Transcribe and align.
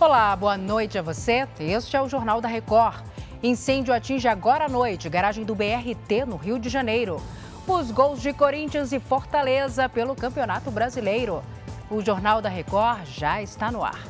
Olá, 0.00 0.36
boa 0.36 0.56
noite 0.56 0.96
a 0.96 1.02
você. 1.02 1.44
Este 1.58 1.96
é 1.96 2.00
o 2.00 2.08
Jornal 2.08 2.40
da 2.40 2.46
Record. 2.46 3.04
Incêndio 3.42 3.92
atinge 3.92 4.28
agora 4.28 4.66
à 4.66 4.68
noite 4.68 5.08
garagem 5.08 5.44
do 5.44 5.56
BRT 5.56 6.24
no 6.24 6.36
Rio 6.36 6.56
de 6.56 6.68
Janeiro. 6.68 7.20
Os 7.66 7.90
gols 7.90 8.22
de 8.22 8.32
Corinthians 8.32 8.92
e 8.92 9.00
Fortaleza 9.00 9.88
pelo 9.88 10.14
Campeonato 10.14 10.70
Brasileiro. 10.70 11.42
O 11.90 12.00
Jornal 12.00 12.40
da 12.40 12.48
Record 12.48 13.06
já 13.06 13.42
está 13.42 13.72
no 13.72 13.82
ar. 13.82 14.00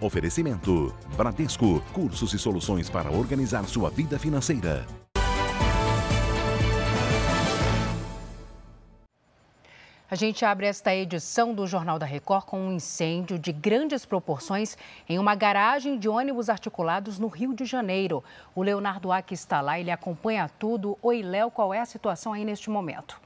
Oferecimento: 0.00 0.94
Bradesco, 1.16 1.82
cursos 1.92 2.32
e 2.32 2.38
soluções 2.38 2.88
para 2.88 3.10
organizar 3.10 3.64
sua 3.64 3.90
vida 3.90 4.20
financeira. 4.20 4.86
A 10.08 10.14
gente 10.14 10.44
abre 10.44 10.66
esta 10.66 10.94
edição 10.94 11.52
do 11.52 11.66
Jornal 11.66 11.98
da 11.98 12.06
Record 12.06 12.44
com 12.44 12.60
um 12.60 12.72
incêndio 12.72 13.36
de 13.40 13.50
grandes 13.50 14.06
proporções 14.06 14.78
em 15.08 15.18
uma 15.18 15.34
garagem 15.34 15.98
de 15.98 16.08
ônibus 16.08 16.48
articulados 16.48 17.18
no 17.18 17.26
Rio 17.26 17.52
de 17.52 17.64
Janeiro. 17.64 18.22
O 18.54 18.62
Leonardo 18.62 19.10
Aki 19.10 19.34
está 19.34 19.60
lá, 19.60 19.80
ele 19.80 19.90
acompanha 19.90 20.48
tudo. 20.60 20.96
Oi, 21.02 21.22
Léo, 21.22 21.50
qual 21.50 21.74
é 21.74 21.80
a 21.80 21.84
situação 21.84 22.32
aí 22.32 22.44
neste 22.44 22.70
momento? 22.70 23.25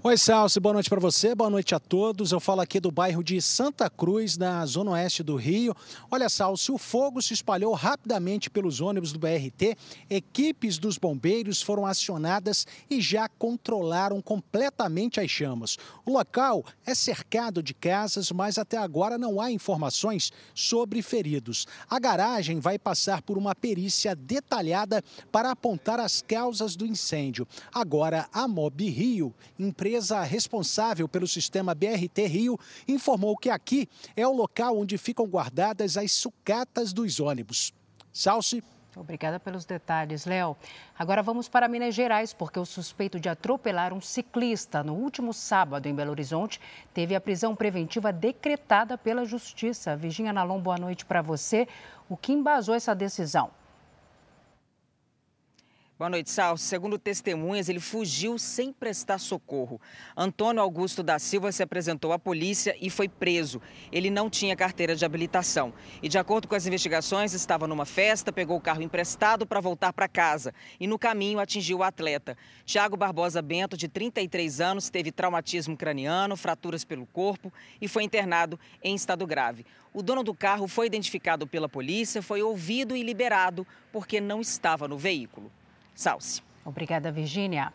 Oi, 0.00 0.16
Salsi, 0.16 0.60
boa 0.60 0.74
noite 0.74 0.88
para 0.88 1.00
você, 1.00 1.34
boa 1.34 1.50
noite 1.50 1.74
a 1.74 1.80
todos. 1.80 2.30
Eu 2.30 2.38
falo 2.38 2.60
aqui 2.60 2.78
do 2.78 2.88
bairro 2.88 3.20
de 3.20 3.42
Santa 3.42 3.90
Cruz, 3.90 4.36
na 4.36 4.64
zona 4.64 4.92
oeste 4.92 5.24
do 5.24 5.34
Rio. 5.34 5.74
Olha, 6.08 6.28
Salsi, 6.28 6.70
o 6.70 6.78
fogo 6.78 7.20
se 7.20 7.34
espalhou 7.34 7.74
rapidamente 7.74 8.48
pelos 8.48 8.80
ônibus 8.80 9.12
do 9.12 9.18
BRT. 9.18 9.76
Equipes 10.08 10.78
dos 10.78 10.98
bombeiros 10.98 11.60
foram 11.60 11.84
acionadas 11.84 12.64
e 12.88 13.00
já 13.00 13.28
controlaram 13.28 14.22
completamente 14.22 15.18
as 15.18 15.28
chamas. 15.28 15.76
O 16.06 16.12
local 16.12 16.64
é 16.86 16.94
cercado 16.94 17.60
de 17.60 17.74
casas, 17.74 18.30
mas 18.30 18.56
até 18.56 18.76
agora 18.76 19.18
não 19.18 19.40
há 19.40 19.50
informações 19.50 20.32
sobre 20.54 21.02
feridos. 21.02 21.66
A 21.90 21.98
garagem 21.98 22.60
vai 22.60 22.78
passar 22.78 23.20
por 23.20 23.36
uma 23.36 23.52
perícia 23.52 24.14
detalhada 24.14 25.02
para 25.32 25.50
apontar 25.50 25.98
as 25.98 26.22
causas 26.22 26.76
do 26.76 26.86
incêndio. 26.86 27.48
Agora, 27.74 28.28
a 28.32 28.46
Mob 28.46 28.88
Rio, 28.88 29.34
empresa 29.58 29.87
empresa 29.88 30.20
responsável 30.22 31.08
pelo 31.08 31.26
sistema 31.26 31.74
BRT 31.74 32.26
Rio 32.26 32.60
informou 32.86 33.34
que 33.36 33.48
aqui 33.48 33.88
é 34.14 34.26
o 34.26 34.32
local 34.32 34.78
onde 34.78 34.98
ficam 34.98 35.26
guardadas 35.26 35.96
as 35.96 36.12
sucatas 36.12 36.92
dos 36.92 37.18
ônibus. 37.18 37.72
Salce. 38.12 38.62
Obrigada 38.94 39.40
pelos 39.40 39.64
detalhes, 39.64 40.26
Léo. 40.26 40.56
Agora 40.98 41.22
vamos 41.22 41.48
para 41.48 41.68
Minas 41.68 41.94
Gerais, 41.94 42.34
porque 42.34 42.58
o 42.58 42.66
suspeito 42.66 43.18
de 43.18 43.28
atropelar 43.28 43.94
um 43.94 44.00
ciclista 44.00 44.82
no 44.82 44.94
último 44.94 45.32
sábado 45.32 45.86
em 45.86 45.94
Belo 45.94 46.10
Horizonte 46.10 46.60
teve 46.92 47.14
a 47.14 47.20
prisão 47.20 47.56
preventiva 47.56 48.12
decretada 48.12 48.98
pela 48.98 49.24
Justiça. 49.24 49.96
Virginia 49.96 50.32
Nalon, 50.32 50.60
boa 50.60 50.76
noite 50.76 51.06
para 51.06 51.22
você. 51.22 51.66
O 52.10 52.16
que 52.16 52.32
embasou 52.32 52.74
essa 52.74 52.94
decisão? 52.94 53.50
Boa 55.98 56.08
noite, 56.08 56.30
Sal. 56.30 56.56
Segundo 56.56 56.96
testemunhas, 56.96 57.68
ele 57.68 57.80
fugiu 57.80 58.38
sem 58.38 58.72
prestar 58.72 59.18
socorro. 59.18 59.80
Antônio 60.16 60.62
Augusto 60.62 61.02
da 61.02 61.18
Silva 61.18 61.50
se 61.50 61.60
apresentou 61.60 62.12
à 62.12 62.18
polícia 62.20 62.76
e 62.80 62.88
foi 62.88 63.08
preso. 63.08 63.60
Ele 63.90 64.08
não 64.08 64.30
tinha 64.30 64.54
carteira 64.54 64.94
de 64.94 65.04
habilitação. 65.04 65.74
E, 66.00 66.08
de 66.08 66.16
acordo 66.16 66.46
com 66.46 66.54
as 66.54 66.68
investigações, 66.68 67.32
estava 67.32 67.66
numa 67.66 67.84
festa, 67.84 68.32
pegou 68.32 68.56
o 68.56 68.60
carro 68.60 68.80
emprestado 68.80 69.44
para 69.44 69.58
voltar 69.58 69.92
para 69.92 70.06
casa. 70.06 70.54
E, 70.78 70.86
no 70.86 71.00
caminho, 71.00 71.40
atingiu 71.40 71.78
o 71.78 71.82
atleta. 71.82 72.38
Tiago 72.64 72.96
Barbosa 72.96 73.42
Bento, 73.42 73.76
de 73.76 73.88
33 73.88 74.60
anos, 74.60 74.88
teve 74.90 75.10
traumatismo 75.10 75.76
craniano, 75.76 76.36
fraturas 76.36 76.84
pelo 76.84 77.06
corpo 77.06 77.52
e 77.80 77.88
foi 77.88 78.04
internado 78.04 78.56
em 78.84 78.94
estado 78.94 79.26
grave. 79.26 79.66
O 79.92 80.00
dono 80.00 80.22
do 80.22 80.32
carro 80.32 80.68
foi 80.68 80.86
identificado 80.86 81.44
pela 81.44 81.68
polícia, 81.68 82.22
foi 82.22 82.40
ouvido 82.40 82.94
e 82.94 83.02
liberado 83.02 83.66
porque 83.90 84.20
não 84.20 84.40
estava 84.40 84.86
no 84.86 84.96
veículo. 84.96 85.50
Salce. 85.98 86.40
Obrigada, 86.64 87.10
Virgínia. 87.10 87.72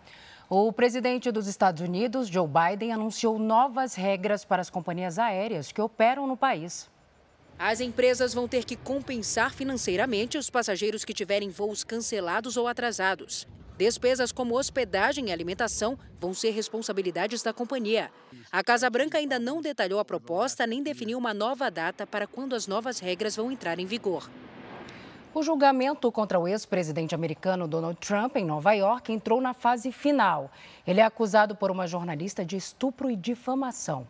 O 0.49 0.71
presidente 0.71 1.29
dos 1.29 1.45
Estados 1.45 1.81
Unidos, 1.81 2.29
Joe 2.29 2.47
Biden, 2.47 2.93
anunciou 2.93 3.37
novas 3.37 3.95
regras 3.95 4.45
para 4.45 4.61
as 4.61 4.69
companhias 4.69 5.19
aéreas 5.19 5.73
que 5.73 5.81
operam 5.81 6.25
no 6.25 6.37
país. 6.37 6.89
As 7.59 7.81
empresas 7.81 8.33
vão 8.33 8.47
ter 8.47 8.63
que 8.63 8.77
compensar 8.77 9.53
financeiramente 9.53 10.37
os 10.37 10.49
passageiros 10.49 11.03
que 11.03 11.13
tiverem 11.13 11.49
voos 11.49 11.83
cancelados 11.83 12.55
ou 12.55 12.65
atrasados. 12.65 13.45
Despesas 13.77 14.31
como 14.31 14.57
hospedagem 14.57 15.27
e 15.27 15.31
alimentação 15.33 15.99
vão 16.17 16.33
ser 16.33 16.51
responsabilidades 16.51 17.43
da 17.43 17.51
companhia. 17.51 18.09
A 18.49 18.63
Casa 18.63 18.89
Branca 18.89 19.17
ainda 19.17 19.37
não 19.37 19.61
detalhou 19.61 19.99
a 19.99 20.05
proposta 20.05 20.65
nem 20.65 20.81
definiu 20.81 21.17
uma 21.17 21.33
nova 21.33 21.69
data 21.69 22.07
para 22.07 22.25
quando 22.25 22.55
as 22.55 22.67
novas 22.67 22.99
regras 22.99 23.35
vão 23.35 23.51
entrar 23.51 23.79
em 23.79 23.85
vigor. 23.85 24.29
O 25.35 25.41
julgamento 25.41 26.11
contra 26.11 26.39
o 26.39 26.47
ex-presidente 26.47 27.15
americano 27.15 27.67
Donald 27.67 27.97
Trump 27.99 28.35
em 28.35 28.45
Nova 28.45 28.71
York 28.73 29.11
entrou 29.11 29.41
na 29.41 29.51
fase 29.51 29.91
final. 29.91 30.51
Ele 30.85 30.99
é 30.99 31.03
acusado 31.03 31.55
por 31.55 31.71
uma 31.71 31.87
jornalista 31.87 32.45
de 32.45 32.55
estupro 32.55 33.09
e 33.09 33.15
difamação. 33.15 34.07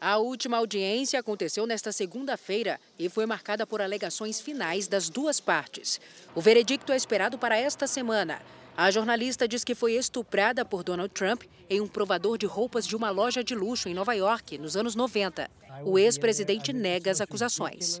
A 0.00 0.16
última 0.16 0.56
audiência 0.56 1.20
aconteceu 1.20 1.64
nesta 1.64 1.92
segunda-feira 1.92 2.80
e 2.98 3.08
foi 3.08 3.24
marcada 3.24 3.64
por 3.64 3.80
alegações 3.80 4.40
finais 4.40 4.88
das 4.88 5.08
duas 5.08 5.38
partes. 5.38 6.00
O 6.34 6.40
veredicto 6.40 6.90
é 6.90 6.96
esperado 6.96 7.38
para 7.38 7.56
esta 7.56 7.86
semana. 7.86 8.42
A 8.76 8.90
jornalista 8.90 9.46
diz 9.46 9.62
que 9.62 9.76
foi 9.76 9.92
estuprada 9.92 10.64
por 10.64 10.82
Donald 10.82 11.12
Trump 11.14 11.44
em 11.68 11.80
um 11.80 11.86
provador 11.86 12.36
de 12.36 12.46
roupas 12.46 12.84
de 12.84 12.96
uma 12.96 13.10
loja 13.10 13.44
de 13.44 13.54
luxo 13.54 13.88
em 13.88 13.94
Nova 13.94 14.14
York, 14.14 14.58
nos 14.58 14.76
anos 14.76 14.96
90. 14.96 15.48
O 15.84 15.98
ex-presidente 16.00 16.72
nega 16.72 17.12
as 17.12 17.20
acusações. 17.20 18.00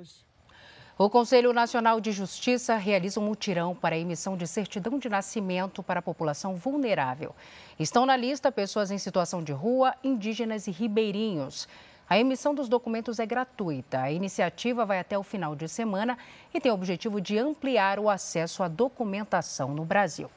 O 1.02 1.08
Conselho 1.08 1.54
Nacional 1.54 1.98
de 1.98 2.12
Justiça 2.12 2.76
realiza 2.76 3.18
um 3.18 3.24
mutirão 3.24 3.74
para 3.74 3.96
a 3.96 3.98
emissão 3.98 4.36
de 4.36 4.46
certidão 4.46 4.98
de 4.98 5.08
nascimento 5.08 5.82
para 5.82 6.00
a 6.00 6.02
população 6.02 6.56
vulnerável. 6.56 7.34
Estão 7.78 8.04
na 8.04 8.14
lista 8.14 8.52
pessoas 8.52 8.90
em 8.90 8.98
situação 8.98 9.42
de 9.42 9.50
rua, 9.50 9.94
indígenas 10.04 10.66
e 10.66 10.70
ribeirinhos. 10.70 11.66
A 12.06 12.18
emissão 12.18 12.54
dos 12.54 12.68
documentos 12.68 13.18
é 13.18 13.24
gratuita. 13.24 14.02
A 14.02 14.12
iniciativa 14.12 14.84
vai 14.84 14.98
até 14.98 15.18
o 15.18 15.22
final 15.22 15.56
de 15.56 15.70
semana 15.70 16.18
e 16.52 16.60
tem 16.60 16.70
o 16.70 16.74
objetivo 16.74 17.18
de 17.18 17.38
ampliar 17.38 17.98
o 17.98 18.10
acesso 18.10 18.62
à 18.62 18.68
documentação 18.68 19.72
no 19.72 19.86
Brasil. 19.86 20.30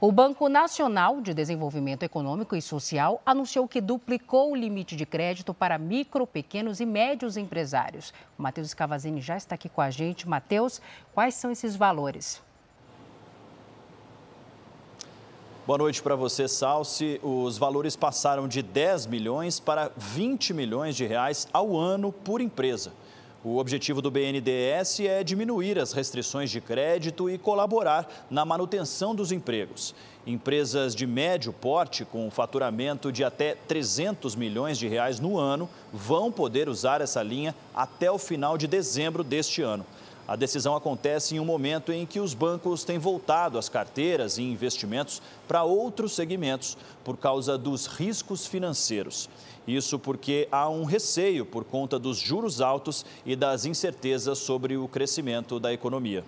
O 0.00 0.12
Banco 0.12 0.48
Nacional 0.48 1.20
de 1.20 1.34
Desenvolvimento 1.34 2.04
Econômico 2.04 2.54
e 2.54 2.62
Social 2.62 3.20
anunciou 3.26 3.66
que 3.66 3.80
duplicou 3.80 4.52
o 4.52 4.54
limite 4.54 4.94
de 4.94 5.04
crédito 5.04 5.52
para 5.52 5.76
micro, 5.76 6.24
pequenos 6.24 6.78
e 6.78 6.86
médios 6.86 7.36
empresários. 7.36 8.14
O 8.38 8.42
Matheus 8.42 8.72
Cavazini 8.72 9.20
já 9.20 9.36
está 9.36 9.56
aqui 9.56 9.68
com 9.68 9.80
a 9.80 9.90
gente. 9.90 10.28
Matheus, 10.28 10.80
quais 11.12 11.34
são 11.34 11.50
esses 11.50 11.74
valores? 11.74 12.40
Boa 15.66 15.78
noite 15.78 16.00
para 16.00 16.14
você, 16.14 16.46
Salsi. 16.46 17.18
Os 17.20 17.58
valores 17.58 17.96
passaram 17.96 18.46
de 18.46 18.62
10 18.62 19.06
milhões 19.06 19.58
para 19.58 19.90
20 19.96 20.54
milhões 20.54 20.94
de 20.94 21.06
reais 21.06 21.48
ao 21.52 21.76
ano 21.76 22.12
por 22.12 22.40
empresa. 22.40 22.92
O 23.44 23.58
objetivo 23.58 24.02
do 24.02 24.10
BNDES 24.10 24.98
é 25.00 25.22
diminuir 25.22 25.78
as 25.78 25.92
restrições 25.92 26.50
de 26.50 26.60
crédito 26.60 27.30
e 27.30 27.38
colaborar 27.38 28.26
na 28.28 28.44
manutenção 28.44 29.14
dos 29.14 29.30
empregos. 29.30 29.94
Empresas 30.26 30.92
de 30.92 31.06
médio 31.06 31.52
porte, 31.52 32.04
com 32.04 32.28
faturamento 32.32 33.12
de 33.12 33.22
até 33.22 33.54
300 33.54 34.34
milhões 34.34 34.76
de 34.76 34.88
reais 34.88 35.20
no 35.20 35.38
ano, 35.38 35.70
vão 35.92 36.32
poder 36.32 36.68
usar 36.68 37.00
essa 37.00 37.22
linha 37.22 37.54
até 37.72 38.10
o 38.10 38.18
final 38.18 38.58
de 38.58 38.66
dezembro 38.66 39.22
deste 39.22 39.62
ano. 39.62 39.86
A 40.28 40.36
decisão 40.36 40.76
acontece 40.76 41.34
em 41.34 41.40
um 41.40 41.44
momento 41.44 41.90
em 41.90 42.04
que 42.04 42.20
os 42.20 42.34
bancos 42.34 42.84
têm 42.84 42.98
voltado 42.98 43.56
as 43.56 43.70
carteiras 43.70 44.36
e 44.36 44.42
investimentos 44.42 45.22
para 45.48 45.64
outros 45.64 46.12
segmentos 46.12 46.76
por 47.02 47.16
causa 47.16 47.56
dos 47.56 47.86
riscos 47.86 48.46
financeiros. 48.46 49.30
Isso 49.66 49.98
porque 49.98 50.46
há 50.52 50.68
um 50.68 50.84
receio 50.84 51.46
por 51.46 51.64
conta 51.64 51.98
dos 51.98 52.18
juros 52.18 52.60
altos 52.60 53.06
e 53.24 53.34
das 53.34 53.64
incertezas 53.64 54.36
sobre 54.36 54.76
o 54.76 54.86
crescimento 54.86 55.58
da 55.58 55.72
economia. 55.72 56.22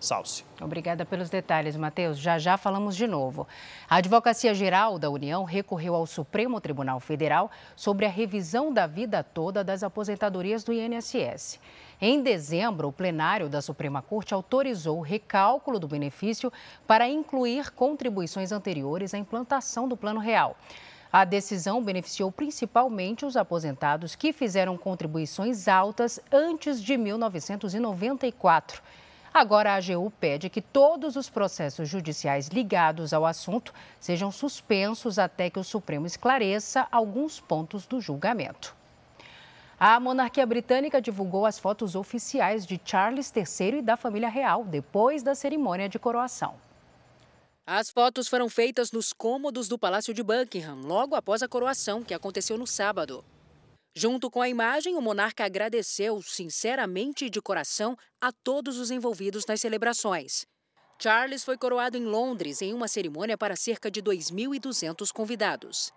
Salce. 0.00 0.44
Obrigada 0.60 1.04
pelos 1.04 1.28
detalhes, 1.28 1.76
Matheus. 1.76 2.18
Já 2.18 2.38
já 2.38 2.56
falamos 2.56 2.96
de 2.96 3.06
novo. 3.06 3.46
A 3.88 3.96
Advocacia 3.96 4.54
Geral 4.54 4.98
da 4.98 5.10
União 5.10 5.44
recorreu 5.44 5.94
ao 5.94 6.06
Supremo 6.06 6.60
Tribunal 6.60 6.98
Federal 6.98 7.50
sobre 7.76 8.06
a 8.06 8.08
revisão 8.08 8.72
da 8.72 8.86
vida 8.86 9.22
toda 9.22 9.62
das 9.62 9.82
aposentadorias 9.82 10.64
do 10.64 10.72
INSS. 10.72 11.60
Em 12.00 12.22
dezembro, 12.22 12.88
o 12.88 12.92
plenário 12.92 13.48
da 13.48 13.60
Suprema 13.60 14.00
Corte 14.00 14.32
autorizou 14.32 14.98
o 14.98 15.02
recálculo 15.02 15.78
do 15.78 15.86
benefício 15.86 16.50
para 16.86 17.06
incluir 17.06 17.70
contribuições 17.70 18.52
anteriores 18.52 19.12
à 19.12 19.18
implantação 19.18 19.86
do 19.86 19.98
Plano 19.98 20.18
Real. 20.18 20.56
A 21.12 21.24
decisão 21.24 21.82
beneficiou 21.82 22.30
principalmente 22.30 23.26
os 23.26 23.36
aposentados 23.36 24.14
que 24.14 24.32
fizeram 24.32 24.78
contribuições 24.78 25.66
altas 25.66 26.20
antes 26.32 26.80
de 26.80 26.96
1994. 26.96 28.80
Agora, 29.32 29.72
a 29.72 29.76
AGU 29.76 30.10
pede 30.18 30.50
que 30.50 30.60
todos 30.60 31.14
os 31.14 31.30
processos 31.30 31.88
judiciais 31.88 32.48
ligados 32.48 33.12
ao 33.12 33.24
assunto 33.24 33.72
sejam 34.00 34.32
suspensos 34.32 35.18
até 35.18 35.48
que 35.48 35.58
o 35.58 35.64
Supremo 35.64 36.06
esclareça 36.06 36.88
alguns 36.90 37.38
pontos 37.38 37.86
do 37.86 38.00
julgamento. 38.00 38.74
A 39.78 39.98
monarquia 40.00 40.44
britânica 40.44 41.00
divulgou 41.00 41.46
as 41.46 41.58
fotos 41.58 41.94
oficiais 41.94 42.66
de 42.66 42.78
Charles 42.84 43.32
III 43.34 43.78
e 43.78 43.82
da 43.82 43.96
família 43.96 44.28
real 44.28 44.64
depois 44.64 45.22
da 45.22 45.34
cerimônia 45.34 45.88
de 45.88 45.98
coroação. 45.98 46.54
As 47.64 47.88
fotos 47.88 48.26
foram 48.26 48.48
feitas 48.48 48.90
nos 48.90 49.12
cômodos 49.12 49.68
do 49.68 49.78
Palácio 49.78 50.12
de 50.12 50.24
Buckingham, 50.24 50.80
logo 50.82 51.14
após 51.14 51.40
a 51.40 51.48
coroação, 51.48 52.02
que 52.02 52.12
aconteceu 52.12 52.58
no 52.58 52.66
sábado. 52.66 53.24
Junto 53.94 54.30
com 54.30 54.40
a 54.40 54.48
imagem, 54.48 54.96
o 54.96 55.00
monarca 55.02 55.44
agradeceu 55.44 56.22
sinceramente 56.22 57.24
e 57.24 57.30
de 57.30 57.42
coração 57.42 57.96
a 58.20 58.30
todos 58.30 58.78
os 58.78 58.90
envolvidos 58.90 59.44
nas 59.46 59.60
celebrações. 59.60 60.46
Charles 61.02 61.42
foi 61.42 61.56
coroado 61.56 61.96
em 61.96 62.04
Londres 62.04 62.62
em 62.62 62.72
uma 62.72 62.86
cerimônia 62.86 63.36
para 63.36 63.56
cerca 63.56 63.90
de 63.90 64.00
2.200 64.00 65.10
convidados. 65.12 65.92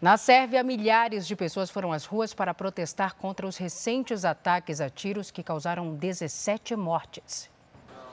Na 0.00 0.16
Sérvia, 0.16 0.62
milhares 0.64 1.26
de 1.26 1.36
pessoas 1.36 1.70
foram 1.70 1.92
às 1.92 2.04
ruas 2.04 2.32
para 2.34 2.54
protestar 2.54 3.14
contra 3.14 3.46
os 3.46 3.56
recentes 3.56 4.24
ataques 4.24 4.80
a 4.80 4.88
tiros 4.88 5.30
que 5.30 5.42
causaram 5.42 5.94
17 5.94 6.74
mortes. 6.74 7.50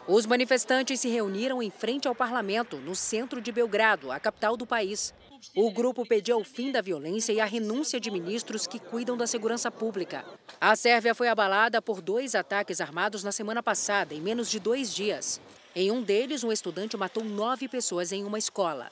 Os 0.06 0.26
manifestantes 0.26 1.00
se 1.00 1.10
reuniram 1.10 1.62
em 1.62 1.70
frente 1.70 2.08
ao 2.08 2.16
parlamento, 2.16 2.78
no 2.78 2.96
centro 2.96 3.42
de 3.42 3.52
Belgrado, 3.52 4.12
a 4.12 4.20
capital 4.20 4.56
do 4.56 4.66
país. 4.66 5.14
O 5.56 5.72
grupo 5.72 6.06
pediu 6.06 6.40
o 6.40 6.44
fim 6.44 6.72
da 6.72 6.82
violência 6.82 7.34
e 7.34 7.40
a 7.40 7.46
renúncia 7.46 8.00
de 8.00 8.12
ministros 8.12 8.68
que 8.68 8.80
cuidam 8.80 9.18
da 9.18 9.28
segurança 9.28 9.72
pública. 9.72 10.26
A 10.60 10.76
Sérvia 10.76 11.16
foi 11.16 11.28
abalada 11.28 11.82
por 11.82 12.02
dois 12.02 12.36
ataques 12.36 12.82
armados 12.82 13.24
na 13.24 13.32
semana 13.32 13.62
passada, 13.62 14.14
em 14.14 14.22
menos 14.22 14.50
de 14.50 14.60
dois 14.60 14.94
dias. 14.94 15.42
Em 15.76 15.92
um 15.92 16.02
deles, 16.02 16.44
um 16.44 16.52
estudante 16.52 16.98
matou 16.98 17.24
nove 17.24 17.68
pessoas 17.68 18.12
em 18.12 18.24
uma 18.24 18.38
escola. 18.38 18.92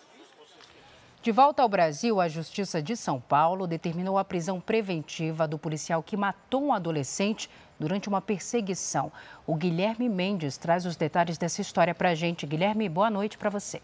De 1.22 1.32
volta 1.32 1.64
ao 1.64 1.68
Brasil, 1.68 2.22
a 2.22 2.28
Justiça 2.28 2.80
de 2.80 2.96
São 2.96 3.20
Paulo 3.20 3.66
determinou 3.66 4.16
a 4.18 4.24
prisão 4.24 4.62
preventiva 4.62 5.48
do 5.48 5.58
policial 5.58 6.04
que 6.04 6.16
matou 6.16 6.66
um 6.66 6.74
adolescente 6.74 7.50
durante 7.80 8.08
uma 8.08 8.22
perseguição. 8.22 9.12
O 9.48 9.56
Guilherme 9.56 10.08
Mendes 10.08 10.56
traz 10.58 10.86
os 10.86 10.96
detalhes 10.96 11.40
dessa 11.40 11.62
história 11.62 11.96
para 11.96 12.10
a 12.10 12.16
gente. 12.16 12.46
Guilherme, 12.46 12.88
boa 12.88 13.10
noite 13.10 13.40
para 13.40 13.50
você. 13.50 13.82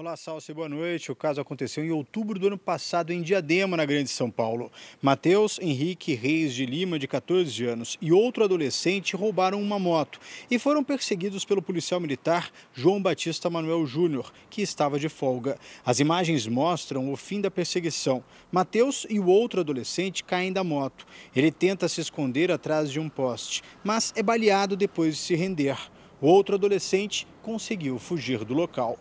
Olá, 0.00 0.16
Salce, 0.16 0.54
boa 0.54 0.68
noite. 0.68 1.10
O 1.10 1.16
caso 1.16 1.40
aconteceu 1.40 1.84
em 1.84 1.90
outubro 1.90 2.38
do 2.38 2.46
ano 2.46 2.56
passado 2.56 3.12
em 3.12 3.20
Diadema, 3.20 3.76
na 3.76 3.84
Grande 3.84 4.08
São 4.08 4.30
Paulo. 4.30 4.70
Mateus 5.02 5.58
Henrique 5.60 6.14
Reis 6.14 6.54
de 6.54 6.64
Lima, 6.64 7.00
de 7.00 7.08
14 7.08 7.64
anos, 7.64 7.98
e 8.00 8.12
outro 8.12 8.44
adolescente 8.44 9.16
roubaram 9.16 9.60
uma 9.60 9.76
moto 9.76 10.20
e 10.48 10.56
foram 10.56 10.84
perseguidos 10.84 11.44
pelo 11.44 11.60
policial 11.60 11.98
militar 11.98 12.48
João 12.72 13.02
Batista 13.02 13.50
Manuel 13.50 13.84
Júnior, 13.86 14.32
que 14.48 14.62
estava 14.62 15.00
de 15.00 15.08
folga. 15.08 15.58
As 15.84 15.98
imagens 15.98 16.46
mostram 16.46 17.12
o 17.12 17.16
fim 17.16 17.40
da 17.40 17.50
perseguição. 17.50 18.22
Mateus 18.52 19.04
e 19.10 19.18
o 19.18 19.26
outro 19.26 19.62
adolescente 19.62 20.22
caem 20.22 20.52
da 20.52 20.62
moto. 20.62 21.04
Ele 21.34 21.50
tenta 21.50 21.88
se 21.88 22.00
esconder 22.00 22.52
atrás 22.52 22.92
de 22.92 23.00
um 23.00 23.08
poste, 23.08 23.64
mas 23.82 24.12
é 24.14 24.22
baleado 24.22 24.76
depois 24.76 25.16
de 25.16 25.22
se 25.22 25.34
render. 25.34 25.76
O 26.20 26.28
outro 26.28 26.54
adolescente 26.54 27.26
conseguiu 27.42 27.98
fugir 27.98 28.44
do 28.44 28.54
local. 28.54 28.96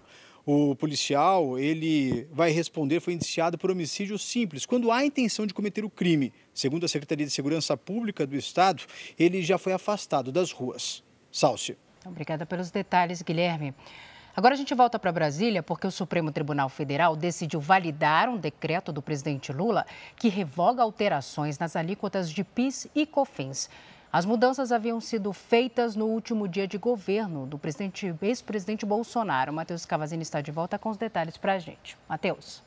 O 0.50 0.74
policial, 0.78 1.60
ele 1.60 2.26
vai 2.32 2.52
responder, 2.52 3.02
foi 3.02 3.12
indiciado 3.12 3.58
por 3.58 3.70
homicídio 3.70 4.18
simples, 4.18 4.66
quando 4.66 4.94
há 4.94 5.04
intenção 5.04 5.46
de 5.46 5.54
cometer 5.54 5.84
o 5.84 5.90
crime. 5.90 6.32
Segundo 6.54 6.86
a 6.86 6.88
Secretaria 6.88 7.26
de 7.26 7.34
Segurança 7.34 7.76
Pública 7.76 8.26
do 8.26 8.34
Estado, 8.34 8.84
ele 9.20 9.42
já 9.42 9.58
foi 9.58 9.74
afastado 9.74 10.32
das 10.32 10.54
ruas. 10.54 11.04
Salce. 11.30 11.78
Obrigada 12.06 12.46
pelos 12.46 12.72
detalhes, 12.72 13.22
Guilherme. 13.22 13.76
Agora 14.34 14.54
a 14.54 14.58
gente 14.58 14.74
volta 14.74 14.98
para 14.98 15.12
Brasília 15.12 15.62
porque 15.62 15.86
o 15.86 15.92
Supremo 15.92 16.32
Tribunal 16.32 16.70
Federal 16.70 17.14
decidiu 17.14 17.60
validar 17.60 18.30
um 18.30 18.38
decreto 18.38 18.94
do 18.94 19.02
presidente 19.02 19.52
Lula 19.52 19.86
que 20.16 20.30
revoga 20.30 20.82
alterações 20.82 21.60
nas 21.60 21.76
alíquotas 21.76 22.32
de 22.32 22.46
PIS 22.46 22.88
e 22.96 23.06
COFINS. 23.06 23.70
As 24.18 24.26
mudanças 24.26 24.72
haviam 24.72 25.00
sido 25.00 25.32
feitas 25.32 25.96
no 25.96 26.08
último 26.08 26.48
dia 26.48 26.68
de 26.68 26.76
governo 26.80 27.46
do 27.46 27.62
ex-presidente 28.24 28.84
Bolsonaro. 28.84 29.54
Matheus 29.54 29.86
Cavazini 29.86 30.24
está 30.24 30.42
de 30.42 30.50
volta 30.50 30.80
com 30.80 30.90
os 30.90 30.98
detalhes 30.98 31.38
para 31.38 31.54
a 31.54 31.60
gente. 31.60 31.96
Matheus. 32.10 32.64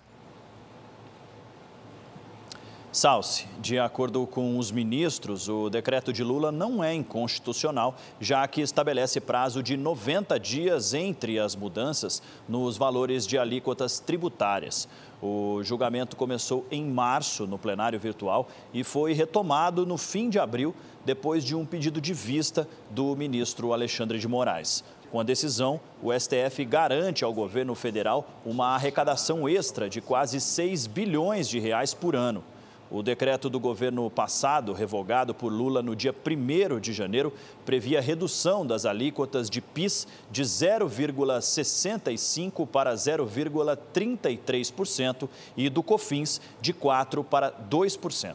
Salce, 2.93 3.47
de 3.61 3.81
acordo 3.81 4.27
com 4.29 4.59
os 4.59 4.71
ministros, 4.71 5.49
o 5.49 5.69
decreto 5.69 6.13
de 6.13 6.23
Lula 6.23 6.53
não 6.53 6.83
é 6.83 6.95
inconstitucional, 6.95 7.97
já 8.21 8.47
que 8.47 8.61
estabelece 8.61 9.21
prazo 9.21 9.61
de 9.61 9.77
90 9.77 10.39
dias 10.39 10.95
entre 10.95 11.39
as 11.41 11.57
mudanças 11.57 12.23
nos 12.49 12.77
valores 12.77 13.27
de 13.27 13.37
alíquotas 13.37 13.99
tributárias. 13.99 14.89
O 15.23 15.63
julgamento 15.63 16.17
começou 16.17 16.65
em 16.71 16.85
março 16.85 17.47
no 17.47 17.59
plenário 17.59 18.01
virtual 18.01 18.49
e 18.73 18.83
foi 18.83 19.13
retomado 19.13 19.85
no 19.85 19.99
fim 19.99 20.31
de 20.31 20.39
abril, 20.39 20.75
depois 21.05 21.45
de 21.45 21.55
um 21.55 21.67
pedido 21.67 22.01
de 22.01 22.15
vista 22.15 22.67
do 22.91 23.15
ministro 23.15 23.73
Alexandre 23.73 24.19
de 24.19 24.27
Moraes. 24.27 24.83
Com 25.11 25.21
a 25.21 25.25
decisão, 25.25 25.81
o 26.03 26.13
STF 26.13 26.65
garante 26.65 27.25
ao 27.25 27.35
governo 27.35 27.75
federal 27.75 28.27
uma 28.47 28.69
arrecadação 28.69 29.49
extra 29.49 29.91
de 29.91 30.01
quase 30.01 30.41
6 30.41 30.87
bilhões 30.87 31.49
de 31.49 31.59
reais 31.59 31.93
por 31.93 32.15
ano. 32.15 32.43
O 32.91 33.03
decreto 33.05 33.49
do 33.49 33.61
governo 33.61 34.11
passado, 34.11 34.73
revogado 34.73 35.33
por 35.33 35.53
Lula 35.53 35.81
no 35.81 35.95
dia 35.95 36.13
1 36.13 36.81
de 36.81 36.93
janeiro, 36.93 37.33
previa 37.65 38.01
redução 38.01 38.67
das 38.67 38.85
alíquotas 38.85 39.49
de 39.49 39.61
PIS 39.61 40.09
de 40.29 40.43
0,65% 40.43 42.67
para 42.67 42.93
0,33% 42.93 45.29
e 45.57 45.71
do 45.71 45.85
COFINS 45.85 46.41
de 46.61 46.75
4% 46.75 47.23
para 47.23 47.53
2%. 47.53 48.35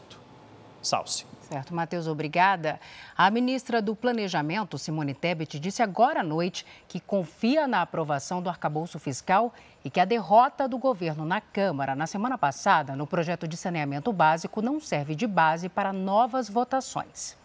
Salce. 0.80 1.26
Certo, 1.48 1.72
Matheus, 1.72 2.08
obrigada. 2.08 2.80
A 3.16 3.30
ministra 3.30 3.80
do 3.80 3.94
Planejamento, 3.94 4.76
Simone 4.76 5.14
Tebet, 5.14 5.60
disse 5.60 5.80
agora 5.80 6.18
à 6.18 6.22
noite 6.24 6.66
que 6.88 6.98
confia 6.98 7.68
na 7.68 7.82
aprovação 7.82 8.42
do 8.42 8.48
arcabouço 8.48 8.98
fiscal 8.98 9.54
e 9.84 9.88
que 9.88 10.00
a 10.00 10.04
derrota 10.04 10.66
do 10.66 10.76
governo 10.76 11.24
na 11.24 11.40
Câmara 11.40 11.94
na 11.94 12.04
semana 12.08 12.36
passada 12.36 12.96
no 12.96 13.06
projeto 13.06 13.46
de 13.46 13.56
saneamento 13.56 14.12
básico 14.12 14.60
não 14.60 14.80
serve 14.80 15.14
de 15.14 15.24
base 15.24 15.68
para 15.68 15.92
novas 15.92 16.48
votações. 16.48 17.36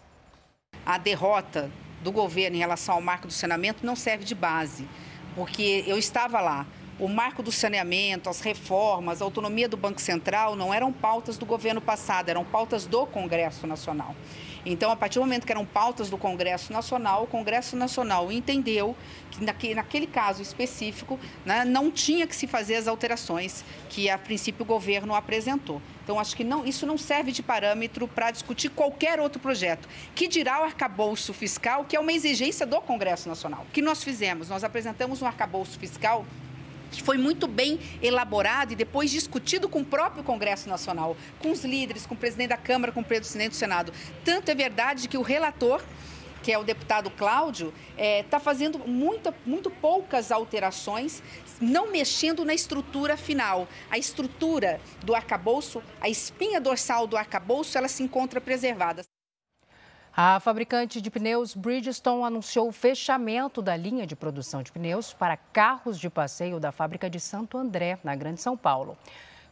A 0.84 0.98
derrota 0.98 1.70
do 2.02 2.10
governo 2.10 2.56
em 2.56 2.58
relação 2.58 2.96
ao 2.96 3.00
marco 3.00 3.28
do 3.28 3.32
saneamento 3.32 3.86
não 3.86 3.94
serve 3.94 4.24
de 4.24 4.34
base, 4.34 4.88
porque 5.36 5.84
eu 5.86 5.96
estava 5.96 6.40
lá 6.40 6.66
o 7.02 7.08
marco 7.08 7.42
do 7.42 7.50
saneamento, 7.50 8.30
as 8.30 8.40
reformas, 8.40 9.20
a 9.20 9.24
autonomia 9.24 9.68
do 9.68 9.76
Banco 9.76 10.00
Central 10.00 10.54
não 10.54 10.72
eram 10.72 10.92
pautas 10.92 11.36
do 11.36 11.44
governo 11.44 11.80
passado, 11.80 12.28
eram 12.28 12.44
pautas 12.44 12.86
do 12.86 13.04
Congresso 13.06 13.66
Nacional. 13.66 14.14
Então, 14.64 14.88
a 14.88 14.94
partir 14.94 15.18
do 15.18 15.22
momento 15.22 15.44
que 15.44 15.50
eram 15.50 15.66
pautas 15.66 16.08
do 16.08 16.16
Congresso 16.16 16.72
Nacional, 16.72 17.24
o 17.24 17.26
Congresso 17.26 17.74
Nacional 17.74 18.30
entendeu 18.30 18.94
que, 19.58 19.74
naquele 19.74 20.06
caso 20.06 20.40
específico, 20.40 21.18
né, 21.44 21.64
não 21.64 21.90
tinha 21.90 22.24
que 22.24 22.36
se 22.36 22.46
fazer 22.46 22.76
as 22.76 22.86
alterações 22.86 23.64
que, 23.88 24.08
a 24.08 24.16
princípio, 24.16 24.62
o 24.62 24.64
governo 24.64 25.12
apresentou. 25.16 25.82
Então, 26.04 26.20
acho 26.20 26.36
que 26.36 26.44
não, 26.44 26.64
isso 26.64 26.86
não 26.86 26.96
serve 26.96 27.32
de 27.32 27.42
parâmetro 27.42 28.06
para 28.06 28.30
discutir 28.30 28.70
qualquer 28.70 29.18
outro 29.18 29.40
projeto. 29.40 29.88
Que 30.14 30.28
dirá 30.28 30.60
o 30.60 30.62
arcabouço 30.62 31.34
fiscal, 31.34 31.84
que 31.84 31.96
é 31.96 32.00
uma 32.00 32.12
exigência 32.12 32.64
do 32.64 32.80
Congresso 32.80 33.28
Nacional. 33.28 33.66
O 33.68 33.72
que 33.72 33.82
nós 33.82 34.04
fizemos? 34.04 34.48
Nós 34.48 34.62
apresentamos 34.62 35.20
um 35.20 35.26
arcabouço 35.26 35.76
fiscal 35.80 36.24
que 36.92 37.02
foi 37.02 37.18
muito 37.18 37.48
bem 37.48 37.80
elaborado 38.00 38.72
e 38.72 38.76
depois 38.76 39.10
discutido 39.10 39.68
com 39.68 39.80
o 39.80 39.84
próprio 39.84 40.22
Congresso 40.22 40.68
Nacional, 40.68 41.16
com 41.40 41.50
os 41.50 41.64
líderes, 41.64 42.06
com 42.06 42.14
o 42.14 42.16
presidente 42.16 42.50
da 42.50 42.56
Câmara, 42.56 42.92
com 42.92 43.00
o 43.00 43.04
presidente 43.04 43.50
do 43.50 43.56
Senado. 43.56 43.92
Tanto 44.24 44.50
é 44.50 44.54
verdade 44.54 45.08
que 45.08 45.18
o 45.18 45.22
relator 45.22 45.82
que 46.42 46.52
é 46.52 46.58
o 46.58 46.64
deputado 46.64 47.08
Cláudio, 47.08 47.72
está 47.90 48.02
é, 48.02 48.22
tá 48.24 48.40
fazendo 48.40 48.80
muita, 48.80 49.32
muito 49.46 49.70
poucas 49.70 50.32
alterações, 50.32 51.22
não 51.60 51.90
mexendo 51.90 52.44
na 52.44 52.52
estrutura 52.52 53.16
final. 53.16 53.68
A 53.88 53.96
estrutura 53.96 54.80
do 55.04 55.14
arcabouço, 55.14 55.80
a 56.00 56.08
espinha 56.08 56.60
dorsal 56.60 57.06
do 57.06 57.16
arcabouço, 57.16 57.78
ela 57.78 57.86
se 57.86 58.02
encontra 58.02 58.40
preservada. 58.40 59.04
A 60.14 60.38
fabricante 60.40 61.00
de 61.00 61.10
pneus 61.10 61.54
Bridgestone 61.54 62.24
anunciou 62.24 62.68
o 62.68 62.72
fechamento 62.72 63.62
da 63.62 63.74
linha 63.74 64.06
de 64.06 64.14
produção 64.14 64.62
de 64.62 64.70
pneus 64.70 65.14
para 65.14 65.38
carros 65.38 65.98
de 65.98 66.10
passeio 66.10 66.60
da 66.60 66.70
fábrica 66.70 67.08
de 67.08 67.18
Santo 67.18 67.56
André, 67.56 67.98
na 68.04 68.14
Grande 68.14 68.38
São 68.42 68.54
Paulo. 68.54 68.94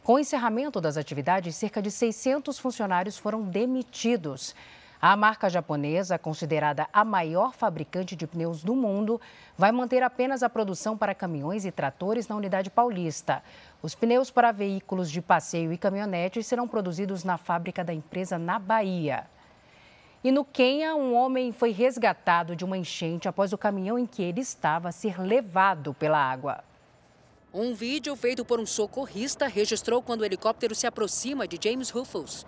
Com 0.03 0.13
o 0.13 0.19
encerramento 0.19 0.79
das 0.79 0.97
atividades, 0.97 1.55
cerca 1.55 1.81
de 1.81 1.89
600 1.89 2.59
funcionários 2.59 3.17
foram 3.17 3.41
demitidos. 3.41 4.53
A 5.01 5.15
marca 5.15 5.49
japonesa, 5.49 6.19
considerada 6.19 6.87
a 6.93 7.03
maior 7.03 7.53
fabricante 7.53 8.15
de 8.15 8.27
pneus 8.27 8.63
do 8.63 8.75
mundo, 8.75 9.19
vai 9.57 9.71
manter 9.71 10.03
apenas 10.03 10.43
a 10.43 10.49
produção 10.49 10.95
para 10.95 11.15
caminhões 11.15 11.65
e 11.65 11.71
tratores 11.71 12.27
na 12.27 12.35
unidade 12.35 12.69
paulista. 12.69 13.41
Os 13.81 13.95
pneus 13.95 14.29
para 14.29 14.51
veículos 14.51 15.09
de 15.09 15.23
passeio 15.23 15.73
e 15.73 15.77
caminhonetes 15.77 16.45
serão 16.45 16.67
produzidos 16.67 17.23
na 17.23 17.39
fábrica 17.39 17.83
da 17.83 17.95
empresa 17.95 18.37
na 18.37 18.59
Bahia. 18.59 19.25
E 20.23 20.31
no 20.31 20.45
Quênia, 20.45 20.95
um 20.95 21.15
homem 21.15 21.51
foi 21.51 21.71
resgatado 21.71 22.55
de 22.55 22.63
uma 22.63 22.77
enchente 22.77 23.27
após 23.27 23.53
o 23.53 23.57
caminhão 23.57 23.97
em 23.97 24.05
que 24.05 24.21
ele 24.21 24.39
estava 24.39 24.91
ser 24.91 25.19
levado 25.19 25.95
pela 25.95 26.19
água. 26.19 26.63
Um 27.51 27.73
vídeo 27.73 28.15
feito 28.15 28.45
por 28.45 28.59
um 28.59 28.65
socorrista 28.65 29.47
registrou 29.47 29.99
quando 29.99 30.21
o 30.21 30.25
helicóptero 30.25 30.75
se 30.75 30.85
aproxima 30.85 31.47
de 31.47 31.57
James 31.59 31.89
Ruffles. 31.89 32.45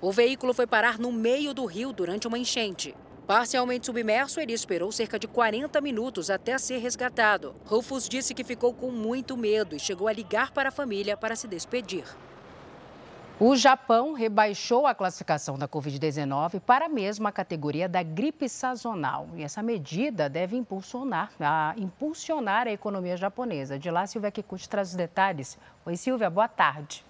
O 0.00 0.10
veículo 0.10 0.52
foi 0.52 0.66
parar 0.66 0.98
no 0.98 1.12
meio 1.12 1.54
do 1.54 1.64
rio 1.66 1.92
durante 1.92 2.26
uma 2.26 2.36
enchente. 2.36 2.96
Parcialmente 3.28 3.86
submerso, 3.86 4.40
ele 4.40 4.52
esperou 4.52 4.90
cerca 4.90 5.16
de 5.16 5.28
40 5.28 5.80
minutos 5.80 6.28
até 6.30 6.58
ser 6.58 6.78
resgatado. 6.78 7.54
Rufus 7.64 8.08
disse 8.08 8.34
que 8.34 8.42
ficou 8.42 8.74
com 8.74 8.90
muito 8.90 9.36
medo 9.36 9.76
e 9.76 9.80
chegou 9.80 10.08
a 10.08 10.12
ligar 10.12 10.50
para 10.50 10.68
a 10.68 10.72
família 10.72 11.16
para 11.16 11.36
se 11.36 11.46
despedir. 11.46 12.04
O 13.38 13.56
Japão 13.56 14.12
rebaixou 14.12 14.86
a 14.86 14.94
classificação 14.94 15.58
da 15.58 15.66
Covid-19 15.66 16.60
para 16.60 16.86
a 16.86 16.88
mesma 16.88 17.32
categoria 17.32 17.88
da 17.88 18.00
gripe 18.00 18.48
sazonal. 18.48 19.28
E 19.34 19.42
essa 19.42 19.60
medida 19.60 20.28
deve 20.28 20.56
impulsionar 20.56 21.32
a, 21.40 21.74
impulsionar 21.76 22.68
a 22.68 22.70
economia 22.70 23.16
japonesa. 23.16 23.76
De 23.76 23.90
lá, 23.90 24.06
Silvia 24.06 24.30
Kikuchi 24.30 24.68
traz 24.68 24.90
os 24.90 24.94
detalhes. 24.94 25.58
Oi, 25.84 25.96
Silvia, 25.96 26.30
boa 26.30 26.46
tarde. 26.46 27.04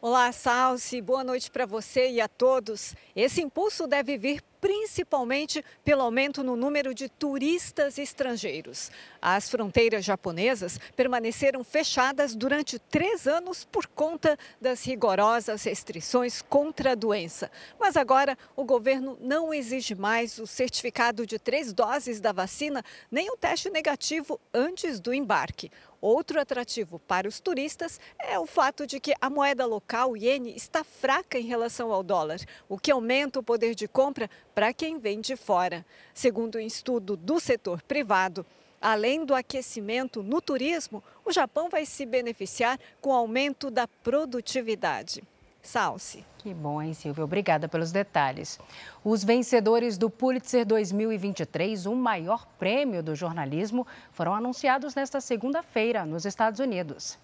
Olá, 0.00 0.32
Salsi. 0.32 1.02
Boa 1.02 1.22
noite 1.22 1.50
para 1.50 1.66
você 1.66 2.12
e 2.12 2.22
a 2.22 2.28
todos. 2.28 2.94
Esse 3.14 3.42
impulso 3.42 3.86
deve 3.86 4.16
vir 4.16 4.42
principalmente 4.64 5.62
pelo 5.84 6.00
aumento 6.00 6.42
no 6.42 6.56
número 6.56 6.94
de 6.94 7.06
turistas 7.06 7.98
estrangeiros. 7.98 8.90
As 9.20 9.50
fronteiras 9.50 10.02
japonesas 10.02 10.80
permaneceram 10.96 11.62
fechadas 11.62 12.34
durante 12.34 12.78
três 12.78 13.26
anos 13.26 13.66
por 13.66 13.86
conta 13.86 14.38
das 14.58 14.82
rigorosas 14.82 15.64
restrições 15.64 16.40
contra 16.40 16.92
a 16.92 16.94
doença. 16.94 17.50
Mas 17.78 17.94
agora 17.94 18.38
o 18.56 18.64
governo 18.64 19.18
não 19.20 19.52
exige 19.52 19.94
mais 19.94 20.38
o 20.38 20.46
certificado 20.46 21.26
de 21.26 21.38
três 21.38 21.70
doses 21.70 22.18
da 22.18 22.32
vacina 22.32 22.82
nem 23.10 23.30
o 23.30 23.36
teste 23.36 23.68
negativo 23.68 24.40
antes 24.54 24.98
do 24.98 25.12
embarque. 25.12 25.70
Outro 26.06 26.38
atrativo 26.38 26.98
para 26.98 27.26
os 27.26 27.40
turistas 27.40 27.98
é 28.18 28.38
o 28.38 28.44
fato 28.44 28.86
de 28.86 29.00
que 29.00 29.14
a 29.18 29.30
moeda 29.30 29.64
local, 29.64 30.10
o 30.10 30.16
iene, 30.18 30.54
está 30.54 30.84
fraca 30.84 31.38
em 31.38 31.46
relação 31.46 31.90
ao 31.90 32.02
dólar, 32.02 32.40
o 32.68 32.76
que 32.76 32.90
aumenta 32.90 33.40
o 33.40 33.42
poder 33.42 33.74
de 33.74 33.88
compra 33.88 34.28
para 34.54 34.72
quem 34.72 34.98
vem 34.98 35.20
de 35.20 35.36
fora. 35.36 35.84
Segundo 36.12 36.56
um 36.56 36.60
estudo 36.60 37.16
do 37.16 37.40
setor 37.40 37.82
privado, 37.82 38.46
além 38.80 39.24
do 39.24 39.34
aquecimento 39.34 40.22
no 40.22 40.40
turismo, 40.40 41.02
o 41.24 41.32
Japão 41.32 41.68
vai 41.68 41.86
se 41.86 42.04
beneficiar 42.04 42.78
com 43.00 43.10
o 43.10 43.14
aumento 43.14 43.70
da 43.70 43.88
produtividade. 43.88 45.22
Salce. 45.62 46.24
Que 46.38 46.52
bom, 46.52 46.82
hein, 46.82 46.92
Silvia? 46.92 47.24
Obrigada 47.24 47.66
pelos 47.66 47.90
detalhes. 47.90 48.60
Os 49.02 49.24
vencedores 49.24 49.96
do 49.96 50.10
Pulitzer 50.10 50.66
2023, 50.66 51.86
o 51.86 51.94
maior 51.94 52.46
prêmio 52.58 53.02
do 53.02 53.14
jornalismo, 53.14 53.86
foram 54.12 54.34
anunciados 54.34 54.94
nesta 54.94 55.22
segunda-feira 55.22 56.04
nos 56.04 56.26
Estados 56.26 56.60
Unidos. 56.60 57.18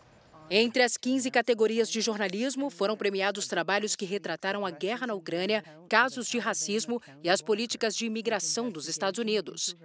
Entre 0.53 0.83
as 0.83 0.97
15 0.97 1.31
categorias 1.31 1.89
de 1.89 2.01
jornalismo, 2.01 2.71
foram 2.71 2.97
premiados 2.97 3.47
trabalhos 3.47 3.95
que 3.95 4.05
retrataram 4.05 4.67
a 4.67 4.71
guerra 4.73 5.07
na 5.07 5.15
Ucrânia, 5.15 5.63
casos 5.89 6.27
de 6.27 6.41
racismo 6.41 7.01
e 7.23 7.31
as 7.31 7.41
políticas 7.41 7.95
de 7.95 8.07
imigração 8.07 8.69
dos 8.69 8.89
Estados 8.89 9.21
Unidos. 9.21 9.77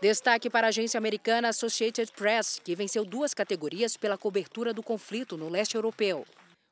Destaque 0.00 0.48
para 0.48 0.68
a 0.68 0.70
agência 0.70 0.96
americana 0.96 1.48
Associated 1.48 2.12
Press, 2.12 2.60
que 2.62 2.76
venceu 2.76 3.04
duas 3.04 3.34
categorias 3.34 3.96
pela 3.96 4.16
cobertura 4.16 4.72
do 4.72 4.80
conflito 4.80 5.36
no 5.36 5.48
leste 5.48 5.74
europeu. 5.74 6.24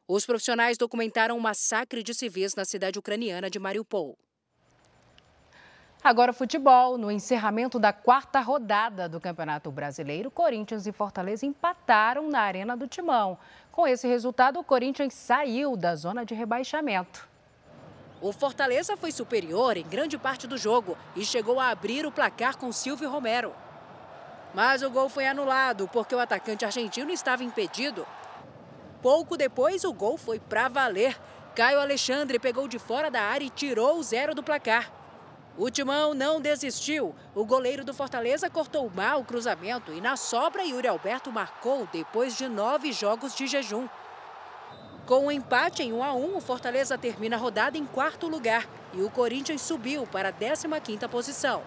Os 0.07 0.25
profissionais 0.25 0.79
documentaram 0.79 1.37
o 1.37 1.41
massacre 1.41 2.05
de 2.05 2.15
civis 2.15 2.55
na 2.55 2.65
cidade 2.65 3.01
ucraniana 3.01 3.51
de 3.51 3.59
Mariupol. 3.59 4.17
Agora 6.05 6.35
futebol. 6.35 6.99
No 6.99 7.11
encerramento 7.11 7.79
da 7.79 7.91
quarta 7.91 8.39
rodada 8.39 9.09
do 9.09 9.19
Campeonato 9.19 9.71
Brasileiro, 9.71 10.31
Corinthians 10.31 10.87
e 10.87 10.93
Fortaleza 10.93 11.47
empataram 11.47 12.29
na 12.29 12.41
Arena 12.41 12.77
do 12.77 12.87
Timão. 12.87 13.39
Com 13.73 13.89
esse 13.89 14.07
resultado, 14.07 14.61
o 14.61 14.65
Corinthians 14.65 15.15
saiu 15.15 15.79
da 15.79 15.97
zona 15.97 16.23
de 16.23 16.35
rebaixamento. 16.35 17.27
O 18.21 18.35
Fortaleza 18.35 18.99
foi 18.99 19.13
superior 19.13 19.79
em 19.79 19.89
grande 19.89 20.19
parte 20.19 20.47
do 20.47 20.59
jogo 20.59 20.95
e 21.17 21.25
chegou 21.25 21.59
a 21.59 21.71
abrir 21.71 22.05
o 22.05 22.13
placar 22.13 22.59
com 22.59 22.71
Silvio 22.71 23.09
Romero. 23.09 23.55
Mas 24.53 24.83
o 24.83 24.91
gol 24.91 25.09
foi 25.09 25.27
anulado 25.27 25.89
porque 25.91 26.15
o 26.15 26.21
atacante 26.21 26.67
argentino 26.67 27.13
estava 27.13 27.43
impedido. 27.43 28.07
Pouco 29.01 29.39
depois, 29.39 29.85
o 29.85 29.93
gol 29.95 30.19
foi 30.19 30.39
para 30.39 30.69
valer. 30.69 31.19
Caio 31.57 31.81
Alexandre 31.81 32.39
pegou 32.39 32.69
de 32.69 32.79
fora 32.79 33.11
da 33.11 33.23
área 33.23 33.47
e 33.47 33.51
tirou 33.51 33.99
o 33.99 34.03
zero 34.03 34.35
do 34.35 34.43
placar. 34.43 35.04
O 35.57 35.71
Timão 35.71 36.15
não 36.15 36.41
desistiu. 36.41 37.15
O 37.33 37.45
goleiro 37.45 37.85
do 37.85 37.95
Fortaleza 37.95 38.51
cortou 38.51 38.91
mal 38.91 39.21
o 39.21 39.25
cruzamento 39.25 39.93
e 39.93 40.01
na 40.01 40.17
sobra 40.17 40.65
Yuri 40.65 40.89
Alberto 40.89 41.31
marcou 41.31 41.89
depois 41.93 42.37
de 42.37 42.49
nove 42.49 42.91
jogos 42.93 43.37
de 43.37 43.47
jejum. 43.47 43.89
Com 45.07 45.21
o 45.21 45.27
um 45.27 45.31
empate 45.31 45.83
em 45.83 45.93
1 45.93 46.03
a 46.03 46.13
1, 46.13 46.37
o 46.37 46.41
Fortaleza 46.41 46.99
termina 46.99 47.37
a 47.37 47.39
rodada 47.39 47.79
em 47.79 47.87
quarto 47.87 48.27
lugar 48.27 48.67
e 48.93 49.03
o 49.03 49.11
Corinthians 49.11 49.61
subiu 49.61 50.07
para 50.07 50.31
a 50.31 50.33
15ª 50.33 51.09
posição. 51.09 51.63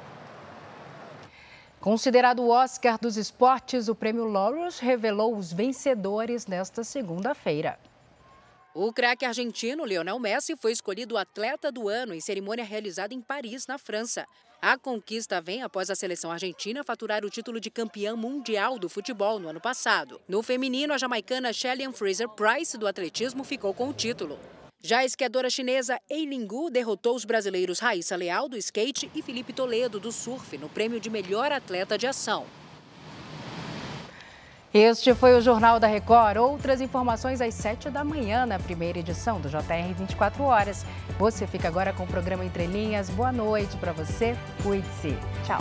Considerado 1.79 2.39
o 2.39 2.49
Oscar 2.49 2.97
dos 2.99 3.15
esportes, 3.15 3.87
o 3.87 3.95
prêmio 3.95 4.25
Laureus 4.25 4.79
revelou 4.79 5.37
os 5.37 5.53
vencedores 5.53 6.45
nesta 6.45 6.83
segunda-feira. 6.83 7.79
O 8.79 8.93
craque 8.93 9.25
argentino 9.25 9.83
Lionel 9.83 10.19
Messi 10.19 10.55
foi 10.55 10.71
escolhido 10.71 11.17
atleta 11.17 11.71
do 11.71 11.89
ano 11.89 12.13
em 12.13 12.21
cerimônia 12.21 12.63
realizada 12.63 13.11
em 13.11 13.19
Paris, 13.19 13.65
na 13.65 13.79
França. 13.79 14.23
A 14.61 14.77
conquista 14.77 15.41
vem 15.41 15.63
após 15.63 15.89
a 15.89 15.95
seleção 15.95 16.31
argentina 16.31 16.83
faturar 16.83 17.25
o 17.25 17.29
título 17.31 17.59
de 17.59 17.71
campeã 17.71 18.15
mundial 18.15 18.77
do 18.77 18.87
futebol 18.87 19.39
no 19.39 19.49
ano 19.49 19.59
passado. 19.59 20.21
No 20.27 20.43
feminino, 20.43 20.93
a 20.93 20.97
jamaicana 20.99 21.51
Shelly 21.51 21.91
Fraser 21.91 22.29
Price 22.29 22.77
do 22.77 22.85
atletismo 22.85 23.43
ficou 23.43 23.73
com 23.73 23.89
o 23.89 23.93
título. 23.93 24.37
Já 24.79 24.99
a 24.99 25.05
esquiadora 25.05 25.49
chinesa 25.49 25.99
Eileen 26.07 26.45
Gu 26.45 26.69
derrotou 26.69 27.15
os 27.15 27.25
brasileiros 27.25 27.79
Raíssa 27.79 28.15
Leal 28.15 28.47
do 28.47 28.57
skate 28.57 29.09
e 29.15 29.23
Felipe 29.23 29.53
Toledo 29.53 29.99
do 29.99 30.11
surf 30.11 30.55
no 30.55 30.69
prêmio 30.69 30.99
de 30.99 31.09
melhor 31.09 31.51
atleta 31.51 31.97
de 31.97 32.05
ação. 32.05 32.45
Este 34.73 35.13
foi 35.15 35.35
o 35.37 35.41
Jornal 35.41 35.79
da 35.79 35.87
Record. 35.87 36.37
Outras 36.37 36.81
informações 36.81 37.39
às 37.39 37.53
7 37.53 37.89
da 37.89 38.03
manhã 38.03 38.45
na 38.45 38.59
primeira 38.59 38.99
edição 38.99 39.39
do 39.39 39.49
JR 39.49 39.93
24 39.97 40.43
Horas. 40.43 40.85
Você 41.17 41.47
fica 41.47 41.67
agora 41.67 41.93
com 41.93 42.03
o 42.03 42.07
programa 42.07 42.43
Entre 42.43 42.65
Linhas. 42.65 43.09
Boa 43.09 43.31
noite 43.31 43.77
para 43.77 43.93
você. 43.93 44.35
Cuide-se. 44.61 45.17
Tchau. 45.45 45.59